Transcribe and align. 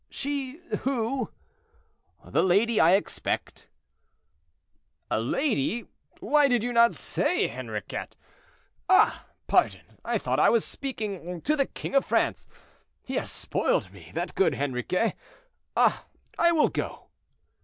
"She, 0.09 0.59
who?" 0.79 1.31
"The 2.25 2.41
lady 2.41 2.79
I 2.79 2.93
expect." 2.93 3.67
"A 5.11 5.19
lady; 5.19 5.85
why 6.19 6.47
did 6.47 6.63
you 6.63 6.73
not 6.73 6.95
say, 6.95 7.45
Henriquet? 7.47 8.07
Ah! 8.89 9.27
pardon, 9.45 9.99
I 10.03 10.17
thought 10.17 10.39
I 10.39 10.49
was 10.49 10.65
speaking—to 10.65 11.55
the 11.55 11.67
king 11.67 11.93
of 11.93 12.03
France. 12.03 12.47
He 13.03 13.13
has 13.13 13.29
spoiled 13.29 13.91
me, 13.93 14.09
that 14.15 14.33
good 14.33 14.55
Henriquet. 14.55 15.13
Ah! 15.77 16.05
I 16.35 16.51
will 16.51 16.69
go." 16.69 17.09